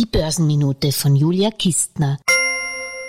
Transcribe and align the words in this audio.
Die 0.00 0.06
Börsenminute 0.06 0.92
von 0.92 1.14
Julia 1.14 1.50
Kistner. 1.50 2.18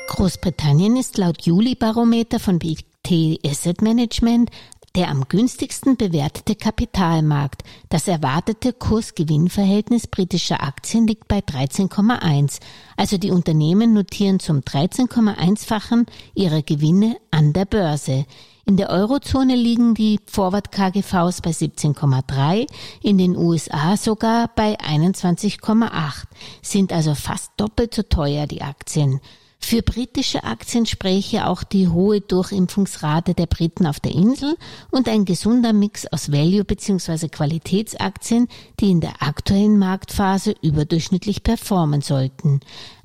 Großbritannien 0.08 0.98
ist 0.98 1.18
laut 1.18 1.44
Juli-Barometer 1.44 2.38
von 2.38 2.60
BT 2.60 3.40
Asset 3.46 3.82
Management 3.82 4.52
der 4.96 5.08
am 5.10 5.28
günstigsten 5.28 5.96
bewertete 5.96 6.56
Kapitalmarkt. 6.56 7.64
Das 7.88 8.08
erwartete 8.08 8.74
Kurs-Gewinn-Verhältnis 8.74 10.08
britischer 10.08 10.62
Aktien 10.62 11.08
liegt 11.08 11.28
bei 11.28 11.40
13,1. 11.40 12.60
Also 12.98 13.18
die 13.18 13.32
Unternehmen 13.32 13.94
notieren 13.94 14.40
zum 14.40 14.60
13,1-fachen 14.60 16.08
ihrer 16.36 16.62
Gewinne 16.62 17.18
an 17.32 17.54
der 17.54 17.66
Börse. 17.66 18.26
In 18.66 18.78
der 18.78 18.90
Eurozone 18.90 19.56
liegen 19.56 19.96
die 19.96 20.20
Forward-KGVs 20.26 21.42
bei 21.42 21.52
17,3, 21.52 22.68
in 23.02 23.18
den 23.18 23.36
USA 23.36 23.98
sogar 23.98 24.50
bei 24.56 24.80
21,8, 24.80 26.24
sind 26.62 26.94
also 26.94 27.16
fast 27.16 27.52
doppelt 27.58 27.94
so 27.94 28.04
teuer 28.04 28.48
die 28.48 28.62
Aktien. 28.62 29.20
Für 29.64 29.84
britische 29.84 30.44
Aktien 30.44 30.86
spräche 30.86 31.48
auch 31.48 31.64
die 31.64 31.88
hohe 31.88 32.20
Durchimpfungsrate 32.20 33.34
der 33.34 33.46
Briten 33.46 33.86
auf 33.86 34.00
der 34.00 34.12
Insel 34.12 34.58
und 34.90 35.08
ein 35.08 35.24
gesunder 35.24 35.72
Mix 35.72 36.08
aus 36.08 36.32
Value- 36.32 36.66
bzw. 36.66 37.30
Qualitätsaktien, 37.30 38.48
die 38.80 38.90
in 38.90 39.02
der 39.02 39.22
aktuellen 39.22 39.78
Marktphase 39.78 40.56
überdurchschnittlich 40.62 41.44
performen 41.44 42.02
sollten. 42.02 42.60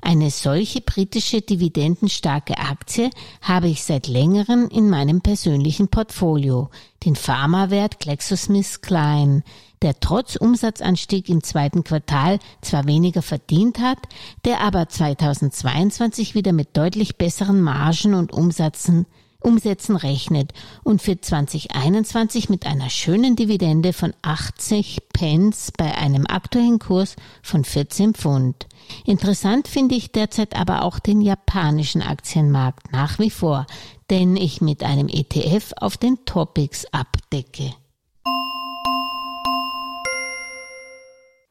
Eine 0.07 0.31
solche 0.31 0.79
britische 0.79 1.41
dividendenstarke 1.41 2.57
Aktie 2.57 3.09
habe 3.41 3.67
ich 3.67 3.83
seit 3.83 4.07
längerem 4.07 4.69
in 4.69 4.89
meinem 4.89 5.19
persönlichen 5.19 5.89
Portfolio, 5.89 6.69
den 7.03 7.17
Pharmawert 7.17 7.99
GlaxoSmithKline 7.99 9.43
der 9.81 9.99
trotz 9.99 10.37
Umsatzanstieg 10.37 11.27
im 11.27 11.43
zweiten 11.43 11.83
Quartal 11.83 12.39
zwar 12.61 12.87
weniger 12.87 13.21
verdient 13.21 13.79
hat, 13.79 13.97
der 14.45 14.61
aber 14.61 14.87
2022 14.87 16.35
wieder 16.35 16.53
mit 16.53 16.77
deutlich 16.77 17.17
besseren 17.17 17.59
Margen 17.59 18.13
und 18.13 18.31
Umsätzen 18.31 19.07
Umsätzen 19.39 19.95
rechnet 19.95 20.53
und 20.83 21.01
für 21.01 21.19
2021 21.19 22.49
mit 22.49 22.65
einer 22.65 22.89
schönen 22.89 23.35
Dividende 23.35 23.93
von 23.93 24.13
80 24.21 24.99
Pence 25.13 25.71
bei 25.75 25.95
einem 25.95 26.25
aktuellen 26.27 26.79
Kurs 26.79 27.15
von 27.41 27.63
14 27.63 28.13
Pfund. 28.13 28.67
Interessant 29.05 29.67
finde 29.67 29.95
ich 29.95 30.11
derzeit 30.11 30.55
aber 30.55 30.83
auch 30.83 30.99
den 30.99 31.21
japanischen 31.21 32.01
Aktienmarkt 32.01 32.91
nach 32.91 33.19
wie 33.19 33.29
vor, 33.29 33.65
den 34.09 34.35
ich 34.37 34.61
mit 34.61 34.83
einem 34.83 35.07
ETF 35.07 35.73
auf 35.77 35.97
den 35.97 36.25
Topics 36.25 36.85
abdecke. 36.91 37.73